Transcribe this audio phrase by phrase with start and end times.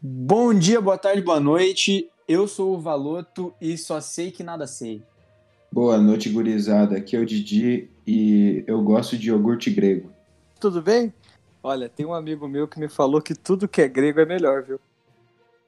[0.00, 2.08] Bom dia, boa tarde, boa noite.
[2.28, 5.02] Eu sou o Valoto e só sei que nada sei.
[5.72, 6.96] Boa noite, gurizada.
[6.96, 10.08] Aqui é o Didi e eu gosto de iogurte grego.
[10.60, 11.12] Tudo bem?
[11.60, 14.62] Olha, tem um amigo meu que me falou que tudo que é grego é melhor,
[14.62, 14.78] viu?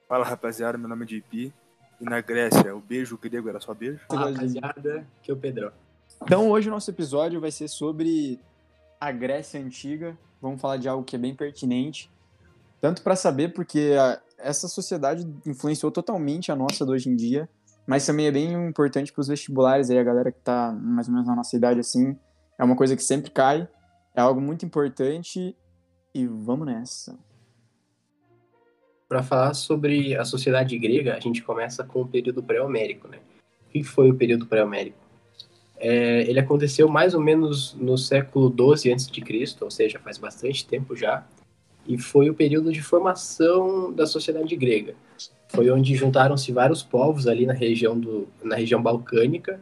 [0.07, 1.53] Fala rapaziada, meu nome é JP.
[1.99, 3.99] E na Grécia, o beijo grego era só beijo?
[4.07, 5.73] Fala rapaziada, que é o Pedrão.
[6.21, 8.39] Então hoje o nosso episódio vai ser sobre
[8.97, 10.17] a Grécia Antiga.
[10.41, 12.09] Vamos falar de algo que é bem pertinente.
[12.81, 17.47] Tanto para saber, porque a, essa sociedade influenciou totalmente a nossa de hoje em dia,
[17.85, 21.13] mas também é bem importante para os vestibulares aí, a galera que está mais ou
[21.13, 22.17] menos na nossa idade assim.
[22.59, 23.67] É uma coisa que sempre cai,
[24.15, 25.55] é algo muito importante
[26.13, 27.17] e vamos nessa.
[29.07, 33.19] Para falar sobre a sociedade grega, a gente começa com o período pré-homérico, né?
[33.67, 34.97] O que foi o período pré-homérico?
[35.77, 39.11] É, ele aconteceu mais ou menos no século 12 a.C.,
[39.61, 41.25] ou seja, faz bastante tempo já
[41.87, 44.95] e foi o período de formação da sociedade grega.
[45.49, 49.59] Foi onde juntaram-se vários povos ali na região, do, na região balcânica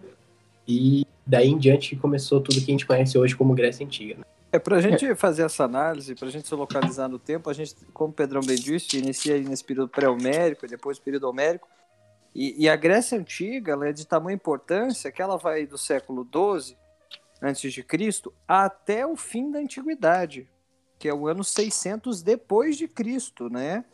[0.68, 4.16] e daí em diante começou tudo que a gente conhece hoje como Grécia Antiga.
[4.20, 4.24] Né?
[4.52, 7.54] É, para a gente fazer essa análise, para a gente se localizar no tempo, a
[7.54, 11.68] gente, como o Pedrão bem disse, inicia nesse período pré-homérico e depois período homérico.
[12.34, 16.76] E, e, a Grécia Antiga é de tamanha importância que ela vai do século XII
[17.42, 20.48] antes de Cristo até o fim da Antiguidade
[21.00, 23.86] que é o ano 600 depois de Cristo, né?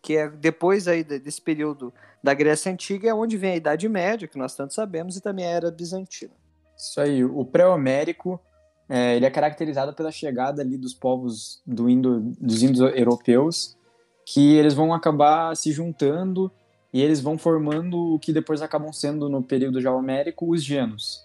[0.00, 4.28] Que é depois aí desse período da Grécia Antiga, é onde vem a Idade Média,
[4.28, 6.32] que nós tanto sabemos, e também a Era Bizantina.
[6.76, 8.40] Isso aí, o pré-homérico,
[8.88, 13.76] é, ele é caracterizado pela chegada ali dos povos do indo, dos indo-europeus,
[14.24, 16.50] que eles vão acabar se juntando
[16.92, 21.24] e eles vão formando o que depois acabam sendo, no período já homérico, os genos.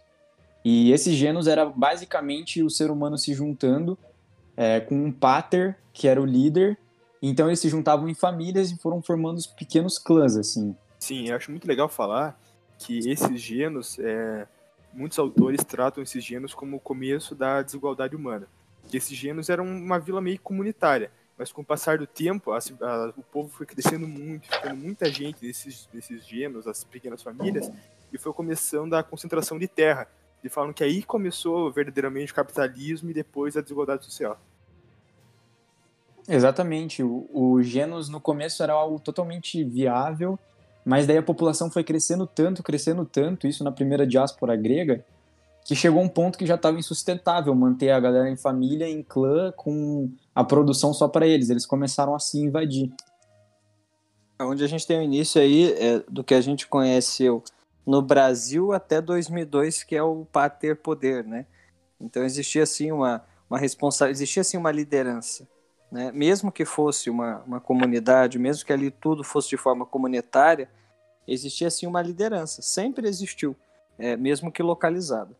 [0.65, 3.97] E esses genos era basicamente o ser humano se juntando
[4.59, 6.77] é, com um pater, que era o líder.
[7.21, 10.75] Então eles se juntavam em famílias e foram formando os pequenos clãs, assim.
[10.99, 12.37] Sim, eu acho muito legal falar
[12.77, 14.45] que esses genos, é,
[14.93, 18.47] muitos autores tratam esses genos como o começo da desigualdade humana.
[18.89, 22.57] Que esses genos eram uma vila meio comunitária, mas com o passar do tempo, a,
[22.57, 27.71] a, o povo foi crescendo muito, ficando muita gente nesses, nesses genos, as pequenas famílias,
[28.11, 30.05] e foi começando a concentração de terra.
[30.43, 34.39] E falam que aí começou verdadeiramente o capitalismo e depois a desigualdade social.
[36.27, 37.03] Exatamente.
[37.03, 40.37] O, o Genos no começo era algo totalmente viável,
[40.85, 45.03] mas daí a população foi crescendo tanto, crescendo tanto, isso na primeira diáspora grega,
[45.65, 49.51] que chegou um ponto que já estava insustentável manter a galera em família, em clã,
[49.51, 51.49] com a produção só para eles.
[51.49, 52.91] Eles começaram a se invadir.
[54.39, 57.43] Onde a gente tem o início aí é, do que a gente conheceu
[57.89, 61.45] no Brasil até 2002, que é o pater poder, né?
[61.99, 65.47] Então existia assim uma, uma responsabilidade, existia assim uma liderança
[65.91, 66.11] né?
[66.11, 70.69] mesmo que fosse uma, uma comunidade, mesmo que ali tudo fosse de forma comunitária,
[71.27, 73.55] existia assim uma liderança, sempre existiu,
[73.97, 75.35] é, mesmo que localizada.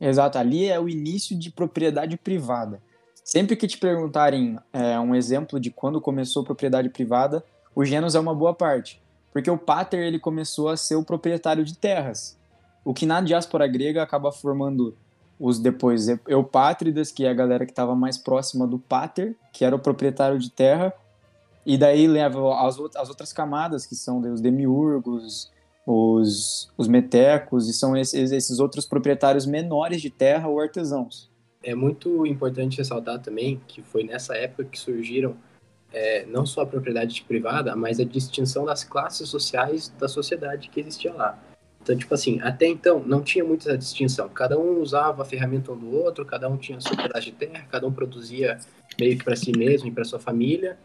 [0.00, 2.82] Exato, ali é o início de propriedade privada.
[3.24, 7.44] Sempre que te perguntarem é, um exemplo de quando começou propriedade privada,
[7.74, 9.00] o Genos é uma boa parte,
[9.32, 12.38] porque o pater ele começou a ser o proprietário de terras,
[12.84, 14.96] o que na diáspora grega acaba formando
[15.38, 19.74] os depois eupátridas, que é a galera que estava mais próxima do pater, que era
[19.74, 20.92] o proprietário de terra,
[21.64, 25.50] e daí leva as, as outras camadas, que são os demiurgos,
[25.86, 31.30] os, os metecos, e são esses, esses outros proprietários menores de terra ou artesãos.
[31.62, 35.36] É muito importante ressaltar também que foi nessa época que surgiram
[35.92, 40.80] é, não só a propriedade privada, mas a distinção das classes sociais da sociedade que
[40.80, 41.38] existia lá.
[41.82, 44.28] Então, tipo assim, até então não tinha muita distinção.
[44.28, 47.66] Cada um usava a ferramenta um do outro, cada um tinha sua pedaço de terra,
[47.70, 48.58] cada um produzia
[48.98, 50.78] meio que para si mesmo e para sua família.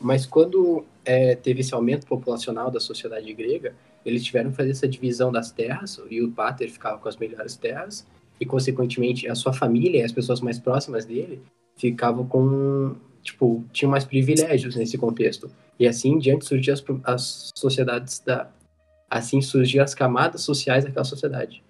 [0.00, 3.74] Mas quando é, teve esse aumento populacional da sociedade grega,
[4.06, 7.56] eles tiveram que fazer essa divisão das terras, e o pater ficava com as melhores
[7.56, 8.06] terras,
[8.40, 11.42] e consequentemente a sua família e as pessoas mais próximas dele
[11.76, 15.50] ficavam com, tipo, tinham mais privilégios nesse contexto.
[15.78, 18.50] E assim diante surgiam as, as sociedades da,
[19.10, 21.62] Assim surgiam as camadas sociais daquela sociedade.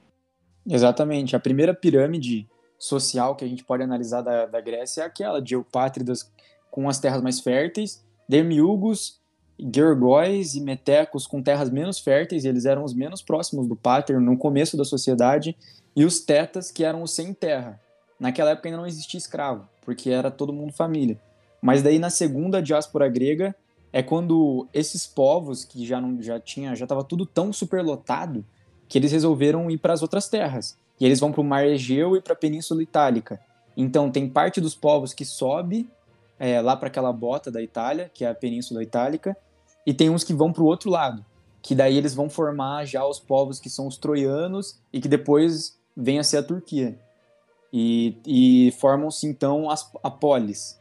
[0.69, 1.37] Exatamente.
[1.37, 5.55] A primeira pirâmide social que a gente pode analisar da, da Grécia é aquela de
[5.55, 6.31] Eupátridas
[6.71, 9.21] com as terras mais férteis, Demiurgos,
[9.59, 14.37] Gergóis e Metecos com terras menos férteis, eles eram os menos próximos do Páter no
[14.37, 15.57] começo da sociedade,
[15.97, 17.81] e os Tetas, que eram os sem terra.
[18.21, 21.19] Naquela época ainda não existia escravo, porque era todo mundo família.
[21.61, 23.55] Mas daí na segunda diáspora grega,
[23.93, 28.45] é quando esses povos que já não já tinha já estava tudo tão superlotado
[28.89, 32.17] que eles resolveram ir para as outras terras e eles vão para o Mar Egeu
[32.17, 33.41] e para a Península Itálica.
[33.77, 35.89] Então tem parte dos povos que sobe
[36.39, 39.37] é, lá para aquela bota da Itália, que é a Península Itálica,
[39.87, 41.25] e tem uns que vão para o outro lado,
[41.63, 45.79] que daí eles vão formar já os povos que são os troianos e que depois
[45.97, 46.99] vem a ser a Turquia.
[47.73, 50.78] E, e formam-se então as, a polis,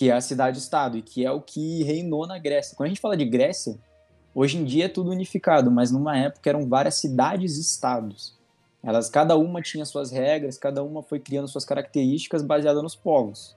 [0.00, 2.74] que é a cidade-estado, e que é o que reinou na Grécia.
[2.74, 3.76] Quando a gente fala de Grécia,
[4.34, 8.34] hoje em dia é tudo unificado, mas numa época eram várias cidades-estados.
[8.82, 13.54] Elas, cada uma tinha suas regras, cada uma foi criando suas características baseadas nos povos.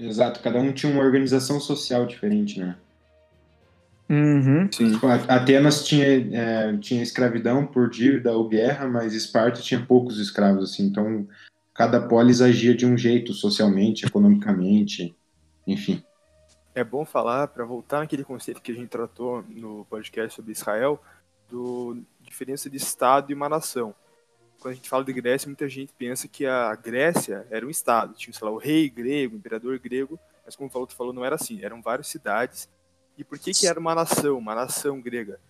[0.00, 2.74] Exato, cada um tinha uma organização social diferente, né?
[4.10, 4.68] Uhum.
[4.72, 4.94] Sim.
[4.94, 10.72] Tipo, Atenas tinha, é, tinha escravidão por dívida ou guerra, mas Esparta tinha poucos escravos,
[10.72, 10.86] assim.
[10.86, 11.24] Então,
[11.74, 15.14] cada polis agia de um jeito, socialmente, economicamente,
[15.66, 16.02] enfim.
[16.74, 21.02] É bom falar, para voltar naquele conceito que a gente tratou no podcast sobre Israel,
[21.48, 23.94] do diferença de Estado e uma nação.
[24.58, 28.14] Quando a gente fala de Grécia, muita gente pensa que a Grécia era um Estado.
[28.14, 31.24] Tinha, sei lá, o rei grego, o imperador grego, mas como o Paulo falou, não
[31.24, 31.62] era assim.
[31.62, 32.68] Eram várias cidades.
[33.18, 35.40] E por que, que era uma nação, uma nação grega?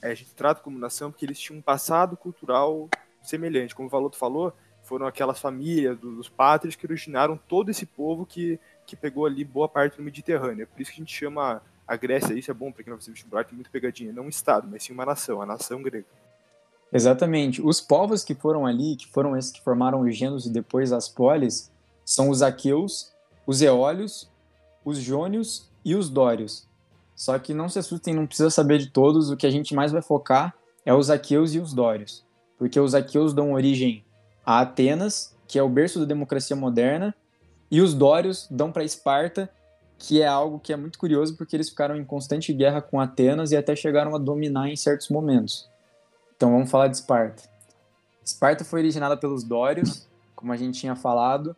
[0.00, 2.88] É, a gente trata como nação porque eles tinham um passado cultural
[3.22, 3.74] semelhante.
[3.74, 8.26] Como o Valoto falou, foram aquelas famílias do- dos pátrios que originaram todo esse povo
[8.26, 10.64] que que pegou ali boa parte do Mediterrâneo.
[10.64, 12.98] É por isso que a gente chama a Grécia, isso é bom para quem não
[12.98, 16.06] vai vestibular, tem muita pegadinha, não um estado, mas sim uma nação, a nação grega.
[16.92, 17.62] Exatamente.
[17.62, 21.08] Os povos que foram ali, que foram esses que formaram os Genos e depois as
[21.08, 21.70] Polis,
[22.04, 23.12] são os Aqueus,
[23.46, 24.30] os Eólios,
[24.84, 26.68] os Jônios e os Dórios.
[27.14, 29.92] Só que não se assustem, não precisa saber de todos, o que a gente mais
[29.92, 32.24] vai focar é os Aqueus e os Dórios.
[32.58, 34.04] Porque os Aqueus dão origem
[34.44, 37.14] a Atenas, que é o berço da democracia moderna,
[37.70, 39.48] e os Dórios dão para Esparta,
[39.98, 43.52] que é algo que é muito curioso porque eles ficaram em constante guerra com Atenas
[43.52, 45.68] e até chegaram a dominar em certos momentos.
[46.36, 47.44] Então vamos falar de Esparta.
[48.24, 51.56] Esparta foi originada pelos Dórios, como a gente tinha falado,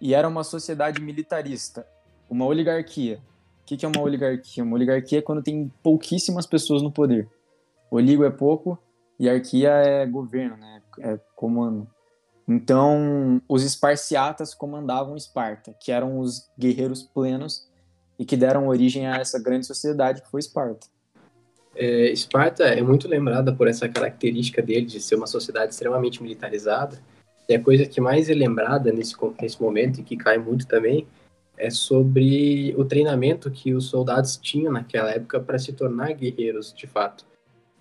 [0.00, 1.86] e era uma sociedade militarista,
[2.28, 3.20] uma oligarquia.
[3.62, 4.62] O que é uma oligarquia?
[4.62, 7.28] Uma oligarquia é quando tem pouquíssimas pessoas no poder.
[7.90, 8.78] Oligo é pouco
[9.18, 10.82] e arquia é governo, né?
[11.00, 11.88] É comando.
[12.48, 17.68] Então, os esparciatas comandavam Esparta, que eram os guerreiros plenos
[18.18, 20.86] e que deram origem a essa grande sociedade que foi Esparta.
[21.74, 26.98] É, Esparta é muito lembrada por essa característica dele de ser uma sociedade extremamente militarizada.
[27.48, 31.06] E a coisa que mais é lembrada nesse, nesse momento e que cai muito também
[31.58, 36.86] é sobre o treinamento que os soldados tinham naquela época para se tornar guerreiros de
[36.86, 37.24] fato.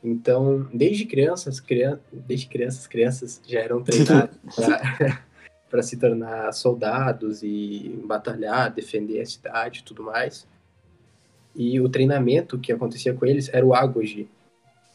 [0.06, 4.38] Então, desde crianças, crian desde crianças, crianças já eram treinadas
[5.68, 10.48] para se tornar soldados e batalhar, defender a cidade e tudo mais.
[11.56, 14.30] E o treinamento que acontecia com eles era o agoge,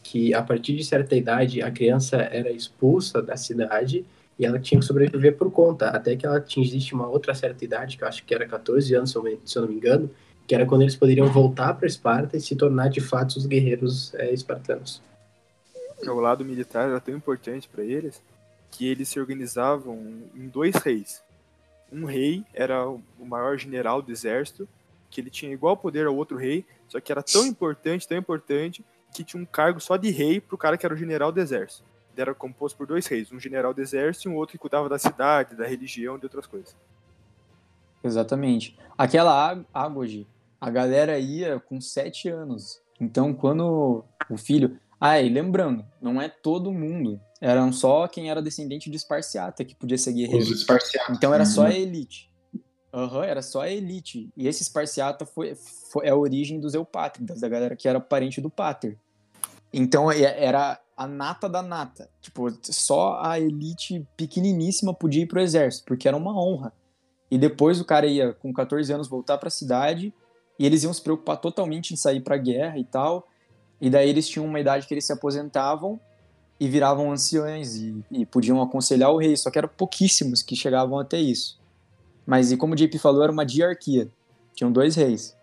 [0.00, 4.06] que a partir de certa idade a criança era expulsa da cidade
[4.38, 7.96] e ela tinha que sobreviver por conta, até que ela atingisse uma outra certa idade,
[7.96, 10.08] que eu acho que era 14 anos, se eu não me engano,
[10.50, 14.12] que era quando eles poderiam voltar para Esparta e se tornar de fato os guerreiros
[14.14, 15.00] é, espartanos.
[16.02, 18.20] Que o lado militar era tão importante para eles
[18.68, 19.96] que eles se organizavam
[20.34, 21.22] em dois reis.
[21.92, 24.68] Um rei era o maior general do exército,
[25.08, 28.84] que ele tinha igual poder ao outro rei, só que era tão importante, tão importante,
[29.14, 31.84] que tinha um cargo só de rei pro cara que era o general do exército.
[32.12, 34.88] Ele era composto por dois reis, um general do exército e um outro que cuidava
[34.88, 36.74] da cidade, da religião e de outras coisas.
[38.02, 38.76] Exatamente.
[38.98, 40.26] Aquela Agoge,
[40.60, 42.80] a galera ia com sete anos.
[43.00, 44.78] Então, quando o filho.
[45.00, 47.18] Ah, e lembrando, não é todo mundo.
[47.40, 50.44] Eram só quem era descendente de Esparciata que podia ser guerreiro.
[50.44, 51.16] Os esparciatos.
[51.16, 52.30] Então era só a elite.
[52.92, 54.30] Aham, era só a elite.
[54.36, 55.54] E esse Esparciata foi,
[55.90, 58.98] foi é a origem dos Eupátridas, da galera que era parente do Pater.
[59.72, 62.10] Então era a nata da nata.
[62.20, 66.74] Tipo, só a elite pequeniníssima podia ir pro exército, porque era uma honra.
[67.30, 70.12] E depois o cara ia, com 14 anos, voltar pra cidade,
[70.60, 73.26] e eles iam se preocupar totalmente em sair pra guerra e tal.
[73.80, 75.98] E daí eles tinham uma idade que eles se aposentavam
[76.60, 80.98] e viravam anciões e, e podiam aconselhar o rei, só que eram pouquíssimos que chegavam
[80.98, 81.58] até isso.
[82.26, 84.06] Mas, e como o JP falou, era uma diarquia.
[84.54, 85.34] Tinham dois reis.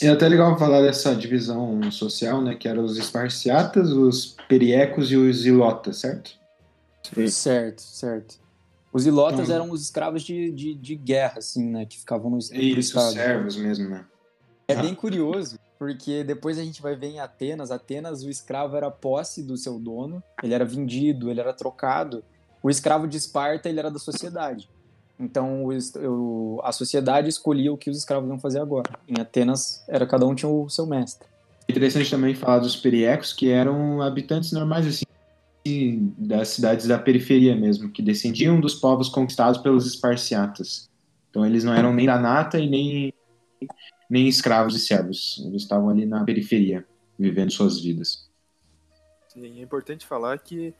[0.00, 2.54] É até legal falar dessa divisão social, né?
[2.54, 6.38] Que eram os esparciatas, os periecos e os ilotas, certo?
[7.28, 8.39] Certo, certo.
[8.92, 11.86] Os ilotas Então- eram os escravos de, de, de guerra, assim, né?
[11.86, 14.04] Que ficavam no, no Isso, os servos mesmo, né?
[14.66, 17.70] É bem curioso, porque depois a gente vai ver em Atenas.
[17.70, 22.22] Atenas, o escravo era posse do seu dono, ele era vendido, ele era trocado.
[22.62, 24.68] O escravo de Esparta, ele era da sociedade.
[25.18, 28.90] Então, o- a sociedade escolhia o que os escravos iam fazer agora.
[29.08, 31.28] Em Atenas, era cada um tinha o seu mestre.
[31.68, 35.04] Interessante também falar dos periecos, que eram habitantes normais, assim,
[36.16, 40.90] das cidades da periferia mesmo, que descendiam dos povos conquistados pelos esparciatas.
[41.28, 43.14] Então eles não eram nem da nata e nem,
[44.08, 45.42] nem escravos e servos.
[45.46, 46.86] Eles estavam ali na periferia,
[47.18, 48.28] vivendo suas vidas.
[49.28, 50.74] Sim, é importante falar que,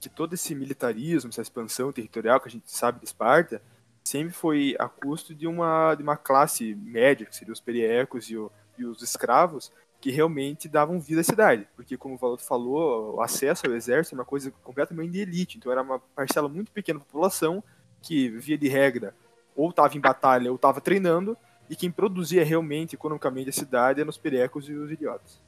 [0.00, 3.62] que todo esse militarismo, essa expansão territorial que a gente sabe de Esparta,
[4.02, 8.36] sempre foi a custo de uma, de uma classe média, que seriam os periecos e,
[8.36, 9.70] o, e os escravos,
[10.02, 11.64] que realmente davam vida à cidade.
[11.76, 15.56] Porque, como o Valoto falou, o acesso ao exército é uma coisa completamente de elite.
[15.56, 17.62] Então, era uma parcela muito pequena da população
[18.02, 19.14] que, via de regra,
[19.54, 21.36] ou estava em batalha ou estava treinando,
[21.70, 25.40] e quem produzia realmente, economicamente, a cidade eram os periecos e os idiotas.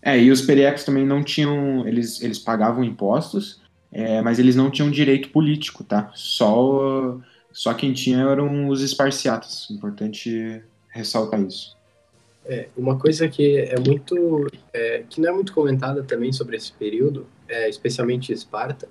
[0.00, 1.84] É, e os periecos também não tinham.
[1.84, 6.12] Eles, eles pagavam impostos, é, mas eles não tinham direito político, tá?
[6.14, 7.18] Só,
[7.50, 9.68] só quem tinha eram os esparciatas.
[9.68, 11.76] Importante ressaltar isso.
[12.46, 14.46] É, uma coisa que é muito.
[14.72, 18.88] É, que não é muito comentada também sobre esse período, é, especialmente Esparta,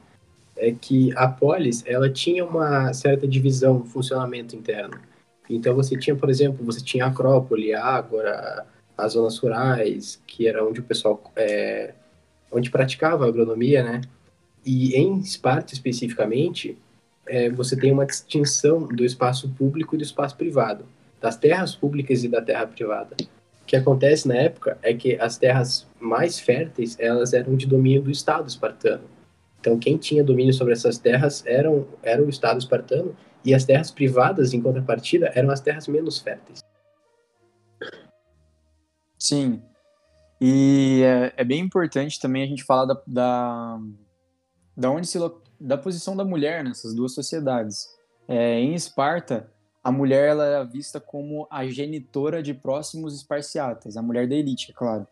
[0.57, 4.99] é que a polis ela tinha uma certa divisão, funcionamento interno.
[5.49, 8.65] Então você tinha, por exemplo, você tinha a Acrópole, a Ágora,
[8.97, 11.93] as zonas rurais, que era onde o pessoal é,
[12.51, 14.01] onde praticava a agronomia, né?
[14.65, 16.77] E em Esparta especificamente,
[17.25, 20.85] é, você tem uma distinção do espaço público e do espaço privado,
[21.19, 23.15] das terras públicas e da terra privada.
[23.63, 28.01] O que acontece na época é que as terras mais férteis elas eram de domínio
[28.01, 29.05] do Estado espartano.
[29.59, 33.15] Então, quem tinha domínio sobre essas terras eram, era o Estado espartano,
[33.45, 36.59] e as terras privadas, em contrapartida, eram as terras menos férteis.
[39.17, 39.61] Sim.
[40.41, 43.79] E é, é bem importante também a gente falar da, da,
[44.75, 45.17] da, onde se,
[45.57, 47.87] da posição da mulher nessas duas sociedades.
[48.27, 49.49] É, em Esparta,
[49.83, 54.71] a mulher ela era vista como a genitora de próximos esparciatas, a mulher da elite,
[54.71, 55.05] é claro.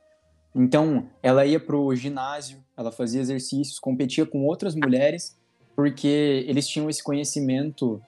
[0.56, 5.38] Então, ela ia para o ginásio, ela fazia exercícios, competia com outras mulheres,
[5.75, 8.01] porque eles tinham esse conhecimento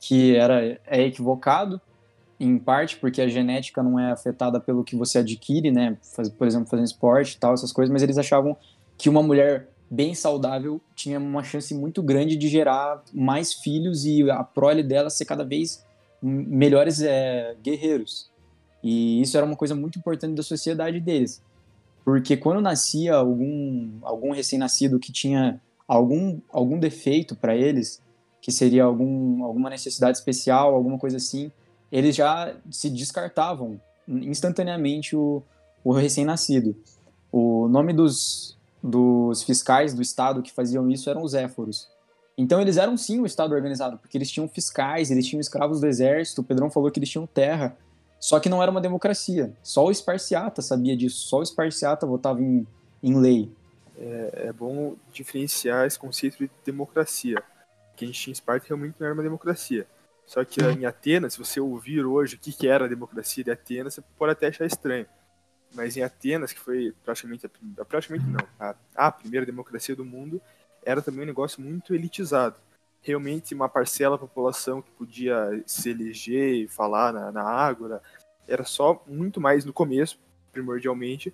[0.00, 1.80] que era é equivocado,
[2.40, 5.96] em parte porque a genética não é afetada pelo que você adquire, né?
[6.36, 8.56] Por exemplo, fazendo esporte e tal, essas coisas, mas eles achavam
[8.96, 14.30] que uma mulher bem saudável tinha uma chance muito grande de gerar mais filhos e
[14.30, 15.84] a prole dela ser cada vez
[16.22, 18.30] melhores é, guerreiros.
[18.82, 21.42] E isso era uma coisa muito importante da sociedade deles.
[22.04, 28.02] Porque quando nascia algum, algum recém-nascido que tinha algum, algum defeito para eles,
[28.40, 31.50] que seria algum, alguma necessidade especial, alguma coisa assim,
[31.90, 35.42] eles já se descartavam instantaneamente o,
[35.82, 36.76] o recém-nascido.
[37.30, 41.88] O nome dos, dos fiscais do Estado que faziam isso eram os éforos.
[42.36, 45.86] Então eles eram sim o Estado organizado, porque eles tinham fiscais, eles tinham escravos do
[45.86, 47.76] exército, o Pedrão falou que eles tinham terra,
[48.20, 49.52] só que não era uma democracia.
[49.62, 52.66] Só o esparciata sabia disso, só o esparciata votava em,
[53.02, 53.50] em lei.
[53.98, 57.42] É, é bom diferenciar esse conceito de democracia,
[57.96, 59.86] que a gente tinha em Esparta realmente não era uma democracia.
[60.24, 63.50] Só que em Atenas, se você ouvir hoje o que, que era a democracia de
[63.50, 65.06] Atenas, você pode até achar estranho.
[65.74, 70.40] Mas em Atenas, que foi praticamente, a, praticamente não, a, a primeira democracia do mundo,
[70.84, 72.56] era também um negócio muito elitizado.
[73.00, 78.02] Realmente uma parcela da população que podia se eleger e falar na, na Ágora,
[78.46, 80.18] era só muito mais no começo,
[80.52, 81.32] primordialmente,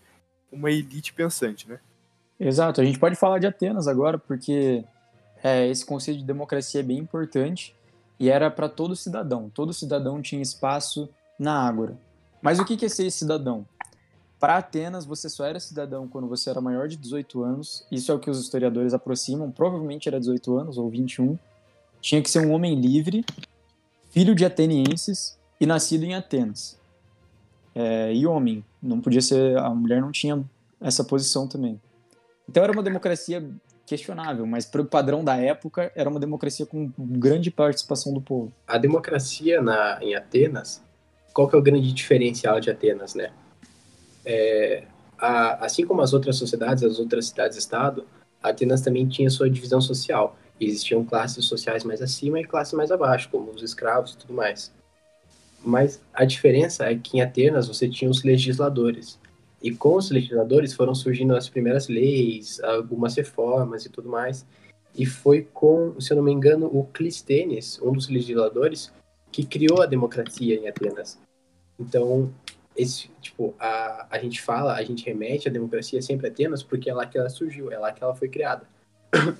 [0.51, 1.79] uma elite pensante, né?
[2.39, 4.85] Exato, a gente pode falar de Atenas agora, porque
[5.43, 7.75] é, esse conceito de democracia é bem importante
[8.19, 9.49] e era para todo cidadão.
[9.49, 11.97] Todo cidadão tinha espaço na Ágora.
[12.43, 13.67] Mas o que é ser cidadão?
[14.45, 17.87] Para Atenas, você só era cidadão quando você era maior de 18 anos.
[17.91, 19.51] Isso é o que os historiadores aproximam.
[19.51, 21.39] Provavelmente era 18 anos ou 21.
[21.99, 23.25] Tinha que ser um homem livre,
[24.11, 26.79] filho de atenienses e nascido em Atenas.
[27.75, 28.63] É, e homem.
[28.83, 29.57] Não podia ser.
[29.57, 30.45] A mulher não tinha
[30.79, 31.81] essa posição também.
[32.47, 33.43] Então era uma democracia
[33.87, 38.53] questionável, mas para o padrão da época era uma democracia com grande participação do povo.
[38.67, 40.83] A democracia na, em Atenas,
[41.33, 43.33] qual que é o grande diferencial de Atenas, né?
[44.25, 44.85] É,
[45.19, 48.07] a, assim como as outras sociedades, as outras cidades-estado,
[48.43, 50.37] Atenas também tinha sua divisão social.
[50.61, 54.73] Existiam classes sociais mais acima e classes mais abaixo, como os escravos e tudo mais.
[55.65, 59.19] Mas a diferença é que em Atenas você tinha os legisladores.
[59.63, 64.45] E com os legisladores foram surgindo as primeiras leis, algumas reformas e tudo mais.
[64.95, 68.93] E foi com, se eu não me engano, o Clístenes, um dos legisladores,
[69.33, 71.19] que criou a democracia em Atenas.
[71.81, 72.31] Então,
[72.77, 76.91] esse, tipo, a, a gente fala, a gente remete a democracia sempre a Atenas porque
[76.91, 78.67] é lá que ela surgiu, é lá que ela foi criada.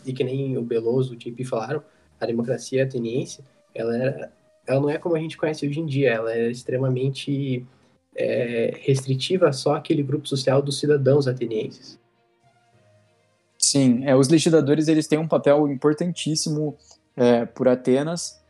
[0.07, 1.83] E que nem o Beloso, o JP falaram,
[2.21, 3.43] a democracia ateniense,
[3.75, 4.33] ela, era,
[4.67, 7.67] ela não é como a gente conhece hoje em dia, ela é extremamente
[8.15, 11.99] é, restritiva só àquele grupo social dos cidadãos atenienses.
[13.59, 16.77] Sim, é, os legisladores eles têm um papel importantíssimo
[17.17, 18.44] é, por Atenas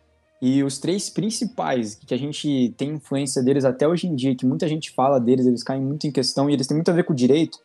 [0.47, 4.45] E os três principais, que a gente tem influência deles até hoje em dia, que
[4.45, 7.05] muita gente fala deles, eles caem muito em questão e eles têm muito a ver
[7.05, 7.61] com o direito,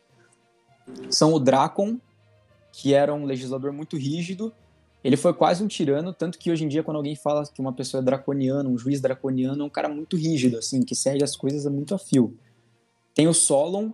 [1.09, 1.99] são o Dracon,
[2.71, 4.53] que era um legislador muito rígido.
[5.03, 7.73] Ele foi quase um tirano, tanto que hoje em dia, quando alguém fala que uma
[7.73, 11.35] pessoa é draconiana, um juiz draconiano, é um cara muito rígido, assim, que segue as
[11.35, 12.33] coisas muito a fio.
[13.13, 13.91] Tem o Solon,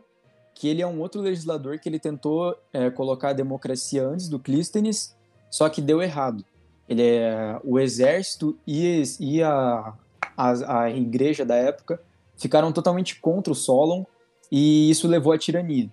[0.53, 4.37] que ele é um outro legislador que ele tentou é, colocar a democracia antes do
[4.37, 5.15] Clístenes,
[5.49, 6.45] só que deu errado.
[6.87, 9.93] Ele é, o exército e, e a,
[10.37, 11.99] a, a igreja da época
[12.37, 14.03] ficaram totalmente contra o Solon
[14.51, 15.89] e isso levou à tirania.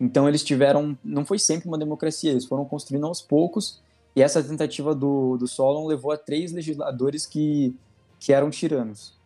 [0.00, 3.82] Então eles tiveram, não foi sempre uma democracia, eles foram construindo aos poucos
[4.16, 7.76] e essa tentativa do, do Solon levou a três legisladores que,
[8.18, 9.18] que eram tiranos.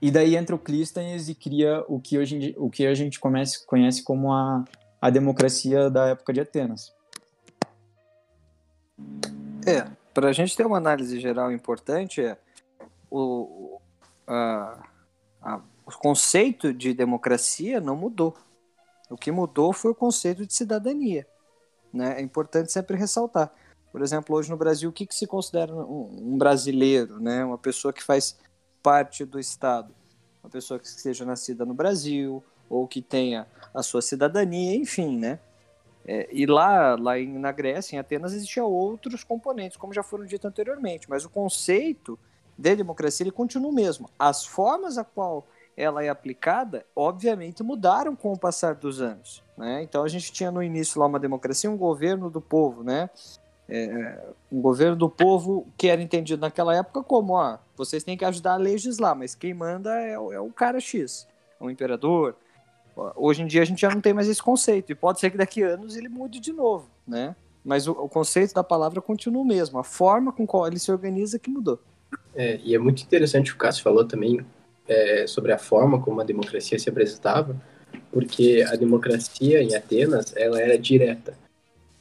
[0.00, 3.64] E daí entra o Clístenes e cria o que hoje o que a gente conhece,
[3.64, 4.64] conhece como a,
[5.00, 6.92] a democracia da época de Atenas.
[9.66, 12.38] É, para a gente ter uma análise geral importante, é
[13.10, 13.78] o,
[14.26, 14.82] a,
[15.42, 18.34] a, o conceito de democracia não mudou.
[19.10, 21.26] O que mudou foi o conceito de cidadania.
[21.92, 22.18] Né?
[22.18, 23.52] É importante sempre ressaltar.
[23.92, 27.44] Por exemplo, hoje no Brasil, o que, que se considera um, um brasileiro, né?
[27.44, 28.38] uma pessoa que faz
[28.82, 29.94] parte do Estado?
[30.42, 35.40] Uma pessoa que seja nascida no Brasil, ou que tenha a sua cidadania, enfim, né?
[36.06, 40.24] É, e lá, lá em, na Grécia, em Atenas, existiam outros componentes, como já foram
[40.24, 42.16] dito anteriormente, mas o conceito
[42.56, 44.08] de democracia ele continua o mesmo.
[44.18, 45.46] As formas a qual
[45.76, 49.42] ela é aplicada, obviamente, mudaram com o passar dos anos.
[49.56, 49.82] Né?
[49.82, 53.10] Então a gente tinha no início lá uma democracia, um governo do povo, né?
[53.68, 58.24] É, um governo do povo que era entendido naquela época como, ó, vocês têm que
[58.24, 61.26] ajudar a legislar, mas quem manda é, é o cara X,
[61.60, 62.36] é o imperador,
[63.14, 65.36] Hoje em dia a gente já não tem mais esse conceito, e pode ser que
[65.36, 67.36] daqui a anos ele mude de novo, né?
[67.64, 70.90] Mas o, o conceito da palavra continua o mesmo, a forma com qual ele se
[70.90, 71.78] organiza que mudou.
[72.34, 74.44] É, e é muito interessante o que o Cássio falou também
[74.88, 77.56] é, sobre a forma como a democracia se apresentava,
[78.12, 81.36] porque a democracia em Atenas ela era direta.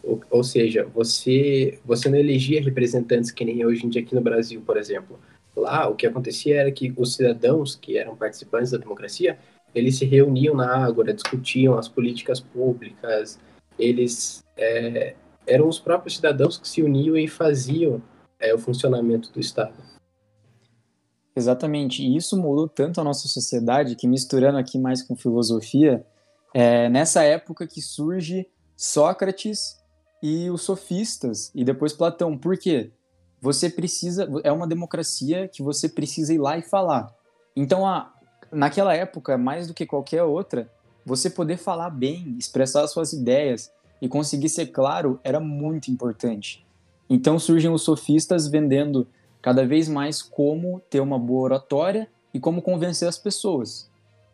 [0.03, 4.21] Ou, ou, seja, você, você não elegia representantes que nem hoje em dia aqui no
[4.21, 5.19] Brasil, por exemplo.
[5.55, 9.39] Lá, o que acontecia era que os cidadãos que eram participantes da democracia,
[9.75, 13.37] eles se reuniam na Ágora, discutiam as políticas públicas,
[13.77, 18.01] eles é, eram os próprios cidadãos que se uniam e faziam
[18.39, 19.75] é, o funcionamento do Estado.
[21.35, 26.05] Exatamente, e isso mudou tanto a nossa sociedade que, misturando aqui mais com filosofia,
[26.53, 29.77] é nessa época que surge Sócrates
[30.23, 32.37] e os sofistas, e depois Platão.
[32.37, 32.93] Por quê?
[33.41, 37.13] Você precisa, é uma democracia que você precisa ir lá e falar.
[37.55, 38.14] Então, a,
[38.55, 40.69] naquela época, mais do que qualquer outra,
[41.05, 46.65] você poder falar bem, expressar suas ideias e conseguir ser claro era muito importante.
[47.09, 49.07] Então surgem os sofistas vendendo
[49.41, 53.89] cada vez mais como ter uma boa oratória e como convencer as pessoas.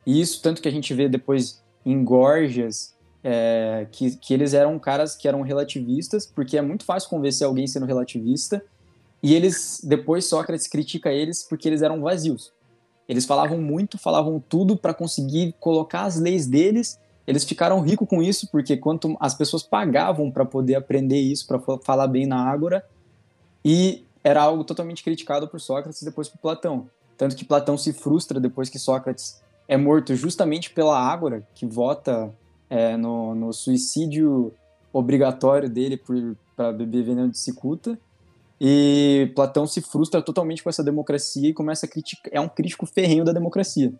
[0.05, 4.79] E isso tanto que a gente vê depois em Gorgias, é, que, que eles eram
[4.79, 8.63] caras que eram relativistas, porque é muito fácil convencer alguém sendo relativista,
[9.21, 12.51] e eles depois Sócrates critica eles porque eles eram vazios.
[13.11, 16.97] Eles falavam muito, falavam tudo para conseguir colocar as leis deles.
[17.27, 21.59] Eles ficaram ricos com isso, porque quanto as pessoas pagavam para poder aprender isso, para
[21.79, 22.85] falar bem na Ágora,
[23.65, 26.87] e era algo totalmente criticado por Sócrates e depois por Platão.
[27.17, 32.33] Tanto que Platão se frustra depois que Sócrates é morto justamente pela Ágora, que vota
[32.69, 34.53] é, no, no, suicídio
[34.93, 36.01] obrigatório dele
[36.55, 37.99] para beber veneno de cicuta.
[38.63, 42.31] E Platão se frustra totalmente com essa democracia e começa a criticar.
[42.31, 43.91] É um crítico ferrenho da democracia.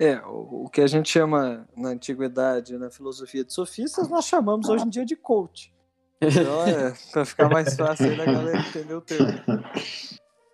[0.00, 4.84] É, o, que a gente chama na antiguidade, na filosofia de sofistas, nós chamamos hoje
[4.84, 5.72] em dia de coach.
[6.20, 9.28] Então, é, para ficar mais fácil aí da galera entender o termo.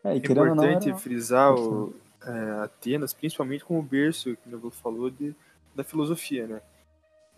[0.05, 1.94] É, é importante não, frisar o,
[2.26, 5.35] é, Atenas, principalmente como berço, que o falou, de,
[5.74, 6.61] da filosofia, né?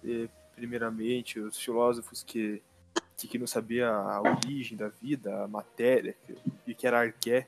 [0.02, 2.60] E, primeiramente, os filósofos que
[3.16, 6.16] que, que não sabia a origem da vida, a matéria,
[6.66, 7.46] e que era arqué.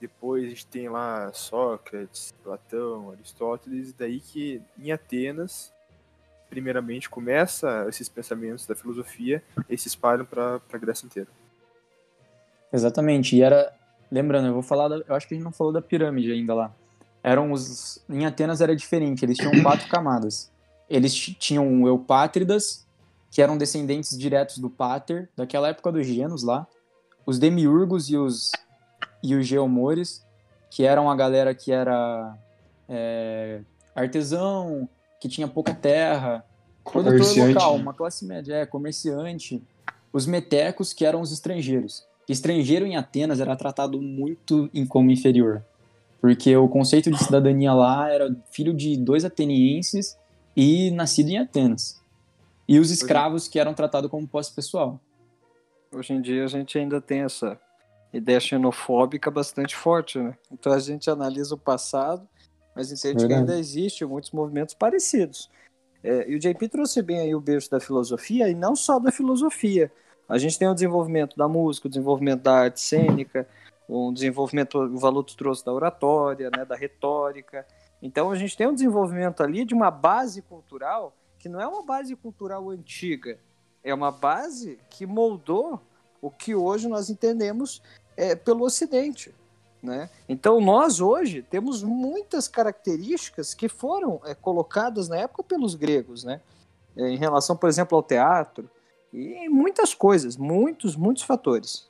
[0.00, 5.72] Depois a gente tem lá Sócrates, Platão, Aristóteles, daí que em Atenas,
[6.48, 11.28] primeiramente, começa esses pensamentos da filosofia e se espalham para a Grécia inteira.
[12.72, 13.74] Exatamente, e era,
[14.10, 16.54] lembrando, eu vou falar, da, eu acho que a gente não falou da pirâmide ainda
[16.54, 16.74] lá.
[17.22, 20.50] Eram os, em Atenas era diferente, eles tinham quatro camadas.
[20.88, 22.86] Eles tinham Eupátridas,
[23.30, 26.66] que eram descendentes diretos do Pater, daquela época dos Genos lá,
[27.24, 28.50] os Demiurgos e os,
[29.22, 30.24] e os Geomores,
[30.68, 32.36] que eram a galera que era
[32.88, 33.60] é,
[33.94, 34.88] artesão,
[35.20, 36.44] que tinha pouca terra,
[36.84, 39.62] produtor local, uma classe média, é, comerciante.
[40.12, 42.04] Os Metecos, que eram os estrangeiros.
[42.28, 45.62] estrangeiro em Atenas era tratado muito em como inferior,
[46.20, 50.16] porque o conceito de cidadania lá era filho de dois atenienses
[50.56, 51.99] e nascido em Atenas.
[52.70, 55.00] E os escravos que eram tratados como posse pessoal.
[55.92, 57.60] Hoje em dia a gente ainda tem essa
[58.12, 60.38] ideia xenofóbica bastante forte, né?
[60.52, 62.28] Então a gente analisa o passado,
[62.76, 65.50] mas entende que ainda existe muitos movimentos parecidos.
[66.00, 69.10] É, e o JP trouxe bem aí o berço da filosofia, e não só da
[69.10, 69.90] filosofia.
[70.28, 73.48] A gente tem o desenvolvimento da música, o desenvolvimento da arte cênica,
[73.88, 77.66] o desenvolvimento, o valor que trouxe da oratória, né, da retórica.
[78.00, 81.82] Então a gente tem um desenvolvimento ali de uma base cultural que não é uma
[81.82, 83.38] base cultural antiga,
[83.82, 85.80] é uma base que moldou
[86.20, 87.82] o que hoje nós entendemos
[88.16, 89.34] é, pelo Ocidente.
[89.82, 90.10] Né?
[90.28, 96.42] Então, nós hoje temos muitas características que foram é, colocadas na época pelos gregos, né?
[96.94, 98.68] É, em relação, por exemplo, ao teatro,
[99.10, 101.88] e muitas coisas, muitos, muitos fatores.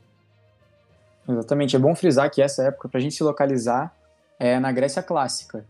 [1.29, 1.75] Exatamente.
[1.75, 3.93] É bom frisar que essa época, para a gente se localizar,
[4.39, 5.65] é na Grécia Clássica,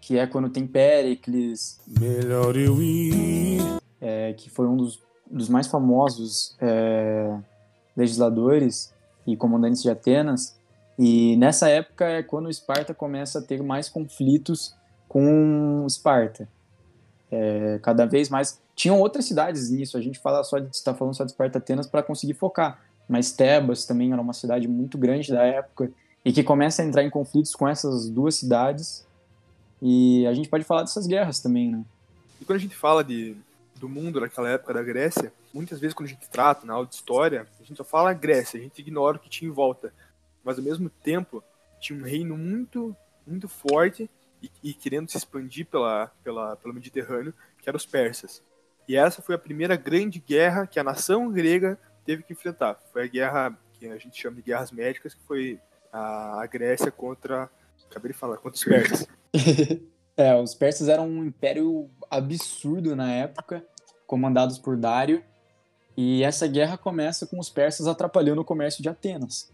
[0.00, 1.80] que é quando tem Péricles.
[1.86, 3.60] Melhor eu ir.
[4.00, 7.38] É, que foi um dos dos mais famosos é,
[7.96, 8.92] legisladores
[9.26, 10.58] e comandantes de Atenas.
[10.98, 14.74] E nessa época é quando Esparta começa a ter mais conflitos
[15.08, 16.48] com Esparta.
[17.30, 18.60] É, cada vez mais.
[18.74, 21.86] Tinham outras cidades nisso, a gente fala só de, está falando só de Esparta Atenas
[21.86, 22.80] para conseguir focar.
[23.08, 25.90] Mas Tebas também era uma cidade muito grande da época
[26.24, 29.06] e que começa a entrar em conflitos com essas duas cidades.
[29.80, 31.84] E a gente pode falar dessas guerras também, né?
[32.40, 33.36] E quando a gente fala de
[33.76, 36.94] do mundo naquela época da Grécia, muitas vezes quando a gente trata na aula de
[36.94, 39.92] história, a gente só fala Grécia, a gente ignora o que tinha em volta.
[40.44, 41.42] Mas ao mesmo tempo,
[41.80, 42.94] tinha um reino muito,
[43.26, 44.08] muito forte
[44.42, 48.42] e, e querendo se expandir pela, pela, pelo Mediterrâneo, que eram os persas.
[48.86, 52.78] E essa foi a primeira grande guerra que a nação grega teve que enfrentar.
[52.92, 55.60] Foi a guerra que a gente chama de guerras médicas, que foi
[55.92, 57.48] a, Grécia contra.
[57.88, 59.08] Acabei de falar, contra os persas.
[60.16, 63.64] é, os persas eram um império absurdo na época
[64.06, 65.22] comandados por Dário,
[65.96, 69.52] e essa guerra começa com os persas atrapalhando o comércio de Atenas.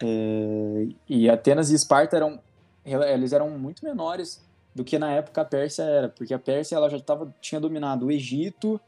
[0.00, 2.40] É, e Atenas e Esparta eram,
[2.84, 6.88] eles eram muito menores do que na época a Pérsia era, porque a Pérsia ela
[6.88, 8.80] já tava, tinha dominado o Egito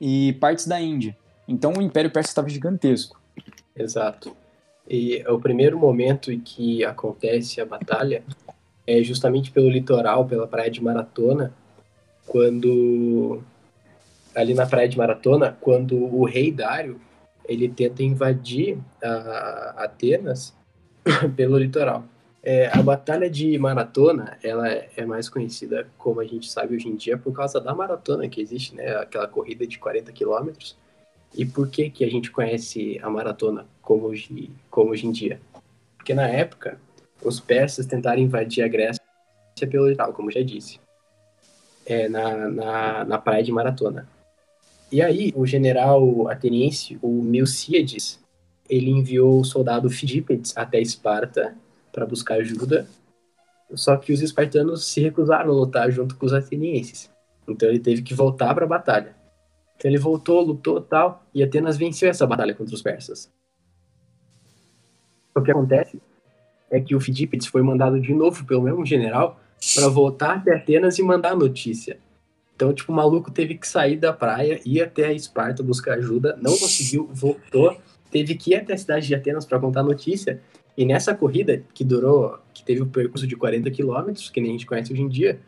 [0.00, 1.14] e partes da Índia.
[1.46, 3.20] Então o Império Persa estava gigantesco.
[3.74, 4.34] Exato.
[4.88, 8.24] E o primeiro momento em que acontece a batalha
[8.86, 11.52] é justamente pelo litoral, pela praia de Maratona,
[12.26, 13.42] quando
[14.34, 17.00] ali na praia de Maratona, quando o rei Dário
[17.48, 18.78] ele tenta invadir
[19.76, 20.54] Atenas
[21.36, 22.04] pelo litoral.
[22.42, 26.94] É, a batalha de Maratona, ela é mais conhecida, como a gente sabe hoje em
[26.94, 28.94] dia, por causa da maratona que existe, né?
[28.96, 30.76] Aquela corrida de 40 quilômetros.
[31.34, 35.40] E por que que a gente conhece a maratona como hoje, como hoje em dia?
[35.96, 36.78] Porque na época,
[37.24, 39.02] os persas tentaram invadir a Grécia
[39.70, 40.78] pelo litoral, como já disse,
[41.86, 44.08] é, na, na, na praia de Maratona.
[44.90, 48.20] E aí, o general ateniense, o Milcíades,
[48.68, 51.56] ele enviou o soldado Fidípedes até Esparta
[51.92, 52.86] para buscar ajuda,
[53.74, 57.10] só que os espartanos se recusaram a lutar junto com os atenienses.
[57.48, 59.16] Então ele teve que voltar para a batalha.
[59.76, 63.32] Então ele voltou, lutou tal, e Atenas venceu essa batalha contra os persas.
[65.34, 66.00] O que acontece
[66.70, 69.40] é que o Fidípedes foi mandado de novo pelo mesmo general
[69.74, 71.98] para voltar até Atenas e mandar a notícia.
[72.54, 76.38] Então, tipo, o maluco teve que sair da praia, ir até a Esparta buscar ajuda,
[76.40, 77.76] não conseguiu, voltou,
[78.10, 80.40] teve que ir até a cidade de Atenas para contar a notícia.
[80.76, 84.50] E nessa corrida, que durou, que teve o um percurso de 40 quilômetros, que nem
[84.50, 85.38] a gente conhece hoje em dia,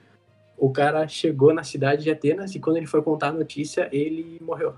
[0.56, 4.38] o cara chegou na cidade de Atenas e quando ele foi contar a notícia, ele
[4.42, 4.74] morreu.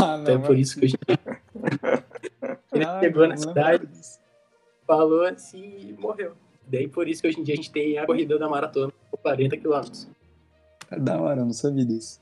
[0.00, 0.96] Ah, então, é por isso que hoje
[2.72, 3.88] ele ah, chegou na cidade,
[4.96, 6.32] falou assim e morreu.
[6.66, 9.16] Daí por isso que hoje em dia a gente tem a corrida da maratona com
[9.16, 10.08] 40 quilômetros.
[10.90, 12.20] É da hora, eu não sabia disso.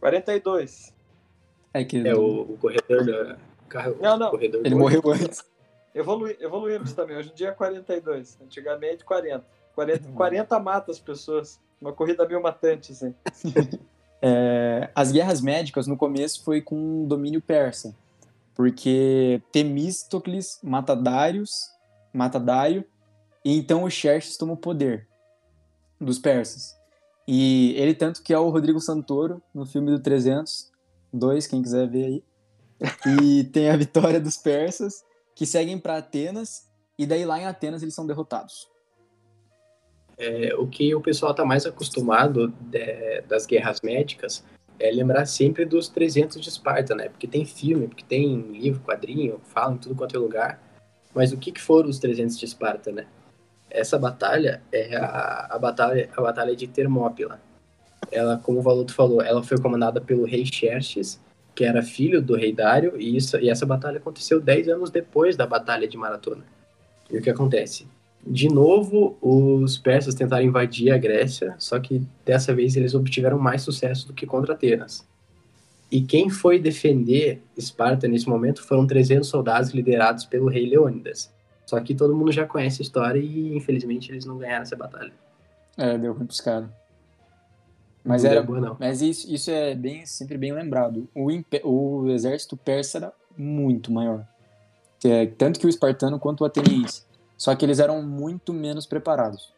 [0.00, 0.94] 42.
[1.72, 2.06] É, que...
[2.06, 3.36] é o, o corredor da.
[3.68, 4.30] Carro, não, não.
[4.30, 5.44] Corredor Ele morreu antes.
[5.94, 7.16] Evolui, evoluímos também.
[7.16, 8.38] Hoje em dia é 42.
[8.42, 9.44] Antigamente 40.
[9.74, 11.60] 40, 40 mata as pessoas.
[11.80, 13.14] Uma corrida meio matante, assim.
[14.20, 17.94] é, as guerras médicas no começo foi com domínio persa.
[18.54, 21.70] Porque Temístocles mata Darius,
[22.12, 22.84] mata Dario,
[23.44, 25.08] e então o Xerxes toma o poder
[26.00, 26.74] dos persas.
[27.26, 30.70] E ele tanto que é o Rodrigo Santoro no filme do 300,
[31.12, 32.24] dois, quem quiser ver aí.
[33.22, 36.68] E tem a vitória dos persas, que seguem para Atenas,
[36.98, 38.68] e daí lá em Atenas eles são derrotados.
[40.18, 44.44] É, o que o pessoal está mais acostumado de, das guerras médicas
[44.78, 47.08] é lembrar sempre dos 300 de Esparta, né?
[47.08, 50.60] Porque tem filme, porque tem livro, quadrinho, falam em tudo quanto é lugar.
[51.14, 53.06] Mas o que, que foram os 300 de Esparta, né?
[53.70, 57.40] Essa batalha é a, a, batalha, a batalha de Termópila.
[58.10, 61.20] Ela, como o Valuto falou, ela foi comandada pelo rei Xerxes,
[61.54, 65.36] que era filho do rei Dário, e, isso, e essa batalha aconteceu 10 anos depois
[65.36, 66.44] da Batalha de Maratona.
[67.10, 67.86] E o que acontece?
[68.26, 73.62] De novo, os persas tentaram invadir a Grécia, só que dessa vez eles obtiveram mais
[73.62, 75.06] sucesso do que contra Atenas.
[75.90, 81.32] E quem foi defender Esparta nesse momento foram 300 soldados liderados pelo rei Leônidas.
[81.66, 85.12] Só que todo mundo já conhece a história e infelizmente eles não ganharam essa batalha.
[85.76, 86.68] É, deu ruim pros caras.
[88.02, 88.76] Mas, Não era, boa, não.
[88.80, 91.06] mas isso, isso é bem, sempre bem lembrado.
[91.14, 91.28] O,
[91.64, 94.26] o exército persa era muito maior.
[95.04, 97.04] É, tanto que o espartano quanto o ateniense.
[97.36, 99.52] Só que eles eram muito menos preparados.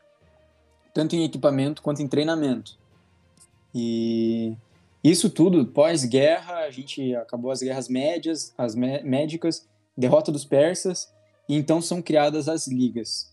[0.92, 2.76] Tanto em equipamento quanto em treinamento.
[3.74, 4.56] E
[5.02, 11.12] isso tudo, pós-guerra, a gente acabou as guerras médias, as mé- médicas, derrota dos persas,
[11.48, 13.32] e então são criadas as ligas.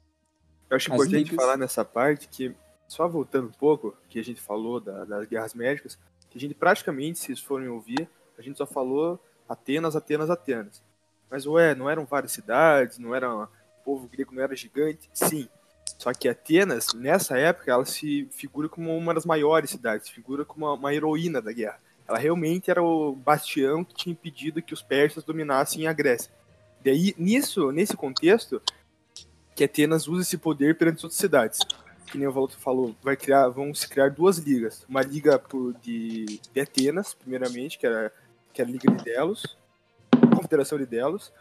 [0.70, 2.54] Eu acho As importante ligas- falar nessa parte que,
[2.88, 5.98] só voltando um pouco, que a gente falou da- das guerras médicas,
[6.30, 10.82] que a gente praticamente, se vocês forem ouvir, a gente só falou Atenas, Atenas, Atenas.
[11.30, 13.32] Mas, ué, não eram várias cidades, não era.
[13.44, 13.48] O
[13.84, 15.10] povo grego não era gigante?
[15.14, 15.48] Sim.
[16.00, 20.46] Só que Atenas, nessa época, ela se figura como uma das maiores cidades, se figura
[20.46, 21.78] como uma, uma heroína da guerra.
[22.08, 26.32] Ela realmente era o bastião que tinha impedido que os persas dominassem a Grécia.
[26.84, 28.62] Daí, nisso, nesse contexto,
[29.54, 31.60] que Atenas usa esse poder perante as outras cidades.
[32.10, 34.86] Que nem o Valuto falou, vai criar, vão se criar duas ligas.
[34.88, 38.12] Uma liga por- de, de Atenas, primeiramente, que era,
[38.54, 39.58] que era a Liga de Delos,
[40.34, 41.32] Confederação de Delos,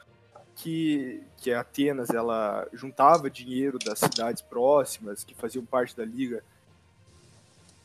[0.59, 6.42] que, que Atenas ela juntava dinheiro das cidades próximas que faziam parte da liga.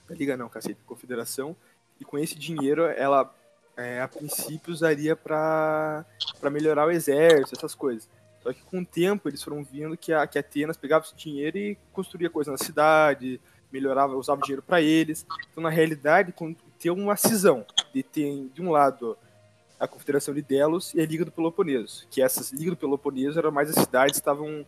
[0.10, 1.56] Da liga não, cacete, confederação.
[2.00, 3.34] E com esse dinheiro ela,
[3.78, 6.06] é, a princípio, usaria para
[6.52, 8.10] melhorar o exército, essas coisas.
[8.42, 11.58] Só que com o tempo eles foram vendo que a, que Atenas pegava esse dinheiro
[11.58, 13.40] e construía coisa na cidade,
[13.72, 15.28] melhorava, usava dinheiro para eles.
[15.52, 16.34] Então, na realidade,
[16.80, 19.16] tem uma cisão de ter, de um lado,
[19.80, 23.52] a Confederação de Delos e a Liga do Peloponeso, que essas Liga do Peloponeso eram
[23.52, 24.66] mais as cidades que estavam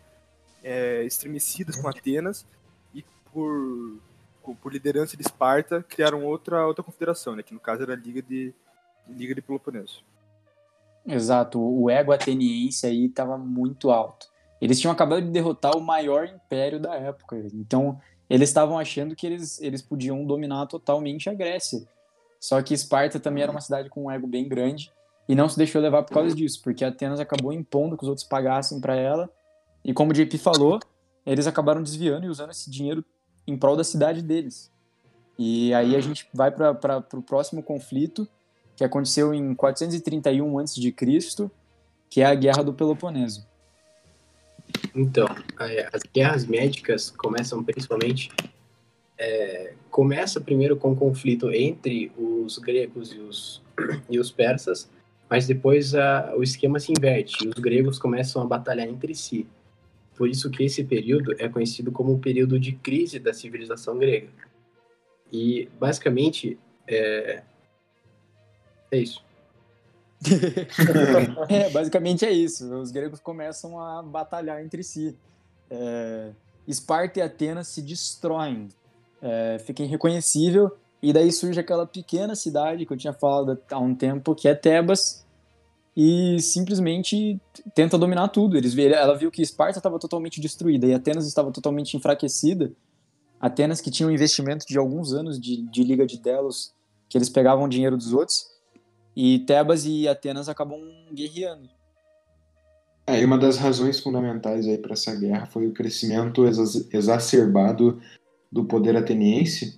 [0.63, 2.45] é, estremecidas com Atenas
[2.93, 3.99] e por,
[4.61, 8.21] por liderança de Esparta criaram outra outra confederação, né, que no caso era a Liga
[8.21, 8.53] de
[9.07, 10.03] Liga de Peloponeso.
[11.07, 14.27] Exato, o ego ateniense aí estava muito alto.
[14.59, 19.27] Eles tinham acabado de derrotar o maior império da época, então eles estavam achando que
[19.27, 21.87] eles, eles podiam dominar totalmente a Grécia.
[22.39, 24.91] Só que Esparta também era uma cidade com um ego bem grande
[25.27, 28.27] e não se deixou levar por causa disso, porque Atenas acabou impondo que os outros
[28.27, 29.29] pagassem para ela.
[29.83, 30.79] E como o JP falou,
[31.25, 33.03] eles acabaram desviando e usando esse dinheiro
[33.47, 34.71] em prol da cidade deles.
[35.37, 38.27] E aí a gente vai para o próximo conflito,
[38.75, 40.93] que aconteceu em 431 a.C.,
[42.09, 43.47] que é a Guerra do Peloponeso.
[44.93, 45.27] Então,
[45.91, 48.31] as guerras médicas começam principalmente.
[49.17, 53.61] É, começa primeiro com o conflito entre os gregos e os,
[54.09, 54.89] e os persas,
[55.29, 59.47] mas depois a, o esquema se inverte os gregos começam a batalhar entre si.
[60.15, 64.29] Por isso que esse período é conhecido como o período de crise da civilização grega.
[65.31, 67.43] E, basicamente, é,
[68.91, 69.23] é isso.
[71.49, 72.73] É, basicamente é isso.
[72.79, 75.15] Os gregos começam a batalhar entre si.
[75.69, 76.31] É,
[76.67, 78.69] Esparta e Atenas se destroem,
[79.21, 83.93] é, fica irreconhecível, e daí surge aquela pequena cidade que eu tinha falado há um
[83.93, 85.25] tempo, que é Tebas,
[85.95, 87.39] e simplesmente
[87.73, 88.57] tenta dominar tudo.
[88.57, 92.71] Eles ela viu que Esparta estava totalmente destruída e Atenas estava totalmente enfraquecida.
[93.39, 96.73] Atenas que tinha um investimento de alguns anos de, de Liga de Delos,
[97.07, 98.47] que eles pegavam dinheiro dos outros,
[99.15, 100.81] e Tebas e Atenas acabam
[101.13, 101.69] guerreando.
[103.07, 108.01] É, e uma das razões fundamentais aí para essa guerra foi o crescimento exa- exacerbado
[108.55, 109.75] do poder ateniense,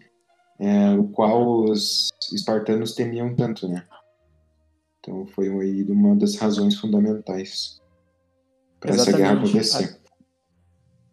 [0.60, 3.88] é, o qual os espartanos temiam tanto, né?
[5.00, 7.82] Então foi aí uma das razões fundamentais
[8.80, 10.00] para essa guerra acontecer.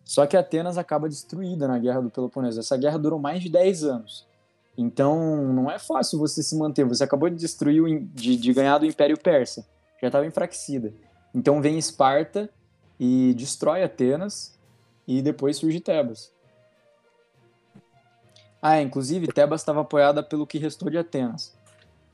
[0.04, 2.60] Só que Atenas acaba destruída na Guerra do Peloponeso.
[2.60, 4.28] Essa guerra durou mais de 10 anos.
[4.76, 6.84] Então não é fácil você se manter.
[6.84, 9.66] Você acabou de destruir, o, de, de ganhar do Império Persa.
[10.02, 10.92] Já estava enfraquecida.
[11.34, 12.50] Então vem Esparta
[13.00, 14.54] e destrói Atenas
[15.08, 16.34] e depois surge Tebas.
[18.66, 21.54] Ah, inclusive Tebas estava apoiada pelo que restou de Atenas.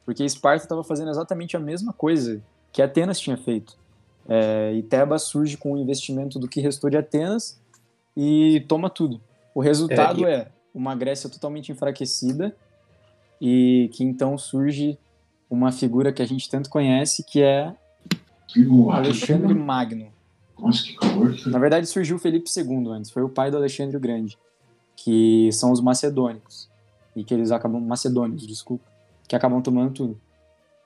[0.04, 3.78] Porque Esparta estava fazendo exatamente a mesma coisa que Atenas tinha feito.
[4.28, 7.60] É, e Tebas surge com o investimento do que restou de Atenas
[8.16, 9.20] e toma tudo.
[9.54, 12.52] O resultado é, uma Grécia totalmente enfraquecida
[13.40, 14.98] e que então surge
[15.48, 17.72] uma figura que a gente tanto conhece, que é
[18.90, 20.08] Alexandre Magno.
[20.58, 21.32] Nossa, que calor.
[21.46, 24.36] Na verdade, surgiu Felipe II antes, foi o pai do Alexandre o Grande,
[25.02, 26.68] que são os macedônicos,
[27.16, 28.84] e que eles acabam, macedônios, desculpa,
[29.26, 30.20] que acabam tomando tudo.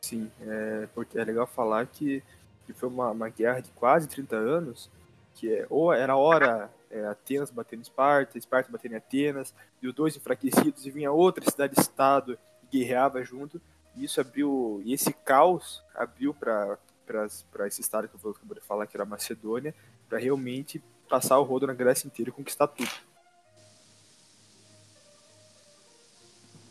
[0.02, 2.22] Sim, é, porque é legal falar que,
[2.64, 4.88] que foi uma, uma guerra de quase 30 anos,
[5.34, 10.16] que é, ou era hora é, Atenas batendo Esparta, Esparta batendo Atenas, e os dois
[10.16, 13.60] enfraquecidos, e vinha outra cidade-estado e guerreava junto,
[13.96, 16.78] e isso abriu, e esse caos abriu para
[17.52, 19.74] para esse estado que eu acabei de falar, que era a Macedônia,
[20.08, 22.90] para realmente passar o rodo na Grécia inteira e conquistar tudo.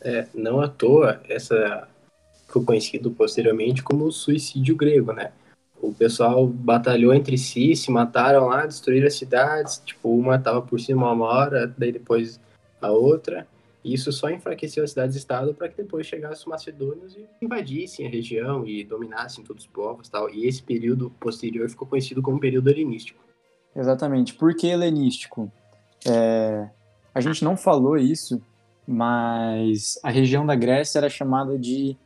[0.03, 1.87] É, não à toa, essa
[2.45, 5.31] ficou conhecido posteriormente como o suicídio grego, né?
[5.81, 10.79] O pessoal batalhou entre si, se mataram lá, destruíram as cidades, tipo, uma tava por
[10.79, 12.39] cima uma hora, daí depois
[12.81, 13.47] a outra,
[13.83, 18.09] e isso só enfraqueceu as cidades-estado para que depois chegassem os macedônios e invadissem a
[18.09, 20.29] região e dominassem todos os povos tal.
[20.29, 23.21] E esse período posterior ficou conhecido como período helenístico.
[23.75, 24.33] Exatamente.
[24.33, 25.51] Por que helenístico?
[26.07, 26.69] É...
[27.13, 28.41] A gente não falou isso,
[28.88, 31.98] mas a região da Grécia era chamada de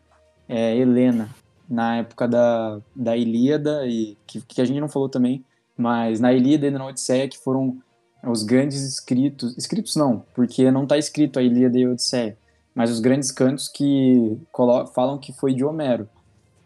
[0.47, 1.29] é, Helena,
[1.69, 5.43] na época da, da Ilíada, e que, que a gente não falou também,
[5.75, 7.77] mas na Ilíada e na Odisseia, que foram
[8.23, 12.37] os grandes escritos, escritos não, porque não está escrito a Ilíada e a Odisseia,
[12.73, 14.37] mas os grandes cantos que
[14.93, 16.07] falam que foi de Homero.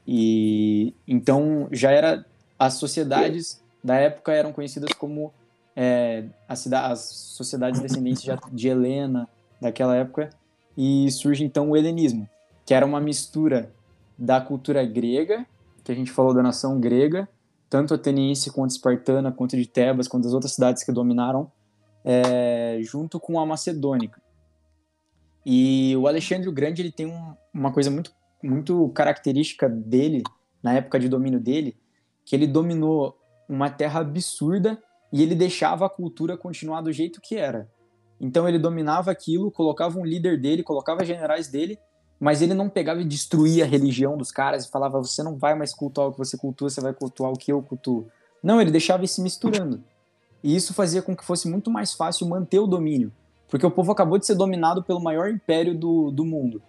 [0.08, 2.26] E então já era
[2.58, 5.34] as sociedades da época eram conhecidas como
[5.76, 9.28] é, as, sociedades descendentes de, de Helena
[9.62, 10.30] daquela época
[10.76, 12.28] e surge então o helenismo,
[12.66, 13.72] que era uma mistura
[14.18, 15.46] da cultura grega,
[15.84, 17.30] que a gente falou da nação grega,
[17.70, 21.52] tanto ateniense quanto espartana, quanto de Tebas, quanto das outras cidades que dominaram,
[22.04, 24.22] é, junto com a macedônica.
[25.46, 28.12] E o Alexandre o Grande ele tem um, uma coisa muito,
[28.44, 30.24] muito característica dele,
[30.62, 31.76] na época de domínio dele,
[32.26, 33.18] que ele dominou
[33.50, 37.70] uma terra absurda e ele deixava a cultura continuar do jeito que era.
[38.22, 41.78] Então ele dominava aquilo, colocava um líder dele, colocava generais dele
[42.22, 45.56] mas ele não pegava e destruía a religião dos caras e falava: você não vai
[45.56, 48.08] mais cultuar o que você cultua, você vai cultuar o que eu cultuo.
[48.44, 49.84] Não, ele deixava isso misturando.
[50.44, 53.12] E isso fazia com que fosse muito mais fácil manter o domínio,
[53.48, 56.62] porque o povo acabou de ser dominado pelo maior império do, do mundo.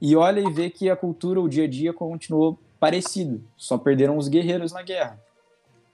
[0.00, 4.16] E olha e vê que a cultura, o dia a dia, continuou parecido, só perderam
[4.16, 5.20] os guerreiros na guerra.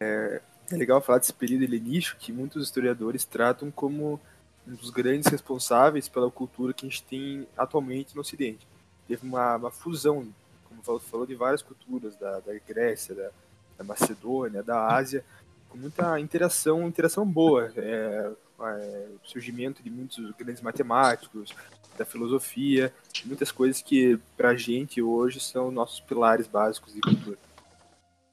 [0.01, 4.21] É, é legal falar desse período helenístico que muitos historiadores tratam como
[4.67, 8.67] um dos grandes responsáveis pela cultura que a gente tem atualmente no Ocidente
[9.07, 10.27] teve uma, uma fusão,
[10.69, 13.31] como falou, falou, de várias culturas, da, da Grécia, da,
[13.79, 15.25] da, Macedônia, da Ásia,
[15.69, 17.71] com muita interação, interação boa.
[17.77, 21.55] É, é, o surgimento de muitos grandes matemáticos,
[21.99, 22.93] da filosofia,
[23.27, 27.37] muitas coisas que para a gente hoje são nossos pilares básicos de cultura.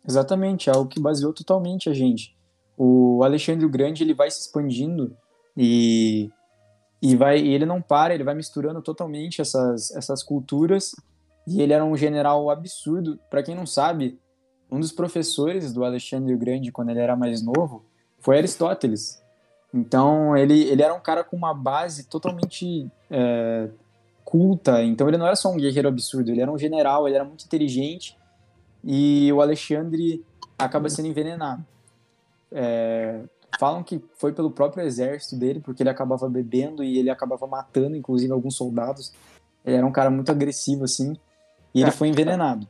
[0.07, 2.37] Exatamente, é algo que baseou totalmente a gente.
[2.77, 5.15] O Alexandre o Grande ele vai se expandindo
[5.55, 6.29] e
[7.01, 10.93] e vai e ele não para, ele vai misturando totalmente essas, essas culturas.
[11.47, 13.17] E ele era um general absurdo.
[13.29, 14.19] Para quem não sabe,
[14.71, 17.85] um dos professores do Alexandre o Grande, quando ele era mais novo,
[18.19, 19.21] foi Aristóteles.
[19.73, 23.69] Então, ele, ele era um cara com uma base totalmente é,
[24.25, 24.83] culta.
[24.83, 27.45] Então, ele não era só um guerreiro absurdo, ele era um general, ele era muito
[27.45, 28.17] inteligente.
[28.83, 30.23] E o Alexandre
[30.57, 31.65] acaba sendo envenenado.
[32.51, 33.21] É,
[33.57, 37.95] Falam que foi pelo próprio exército dele, porque ele acabava bebendo e ele acabava matando,
[37.95, 39.13] inclusive, alguns soldados.
[39.65, 41.17] Ele era um cara muito agressivo, assim,
[41.73, 42.67] e ele foi envenenado.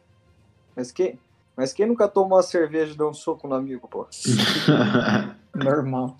[0.75, 1.19] Mas quem,
[1.55, 4.07] mas quem nunca tomou uma cerveja e deu um soco no amigo, pô?
[5.53, 6.15] Normal.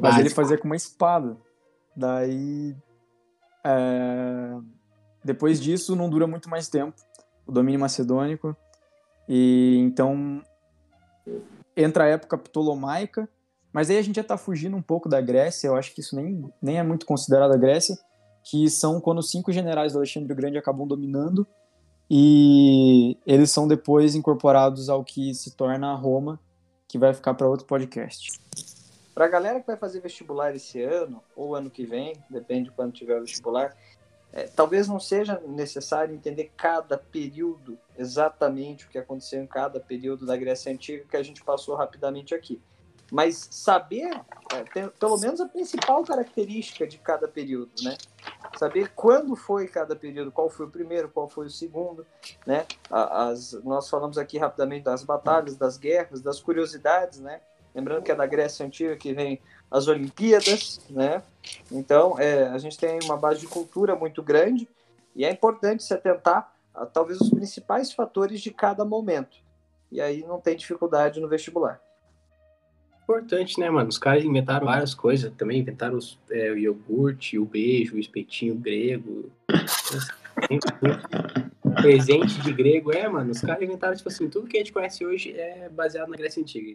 [0.00, 1.36] Mas ele fazia com uma espada.
[1.96, 2.76] Daí.
[3.64, 4.56] É...
[5.24, 6.94] Depois disso, não dura muito mais tempo
[7.46, 8.56] o domínio macedônico.
[9.28, 10.42] E então
[11.82, 13.28] entra a época ptolomaica,
[13.72, 16.16] mas aí a gente já está fugindo um pouco da Grécia, eu acho que isso
[16.16, 17.96] nem, nem é muito considerado a Grécia,
[18.42, 21.46] que são quando os cinco generais do Alexandre o Grande acabam dominando
[22.10, 26.40] e eles são depois incorporados ao que se torna Roma,
[26.88, 28.40] que vai ficar para outro podcast.
[29.14, 32.70] Para a galera que vai fazer vestibular esse ano ou ano que vem, depende de
[32.74, 33.76] quando tiver o vestibular,
[34.32, 40.24] é, talvez não seja necessário entender cada período, exatamente o que aconteceu em cada período
[40.24, 42.62] da Grécia Antiga, que a gente passou rapidamente aqui.
[43.10, 44.08] Mas saber,
[44.52, 47.98] é, ter, pelo menos, a principal característica de cada período, né?
[48.56, 52.06] Saber quando foi cada período, qual foi o primeiro, qual foi o segundo,
[52.46, 52.66] né?
[52.88, 57.40] As, nós falamos aqui rapidamente das batalhas, das guerras, das curiosidades, né?
[57.74, 59.40] Lembrando que é da Grécia Antiga que vem
[59.70, 61.22] as Olimpíadas, né?
[61.70, 64.68] Então, é, a gente tem uma base de cultura muito grande
[65.14, 69.36] E é importante se atentar a talvez os principais fatores de cada momento.
[69.90, 71.80] E aí não tem dificuldade no vestibular.
[73.02, 73.88] Importante, né, mano?
[73.88, 78.54] Os caras inventaram várias coisas também, inventaram os, é, o iogurte, o beijo, o espetinho
[78.54, 79.30] grego.
[81.82, 83.32] Presente de grego, é, mano.
[83.32, 86.40] Os caras inventaram, tipo assim, tudo que a gente conhece hoje é baseado na Grécia
[86.40, 86.68] Antiga.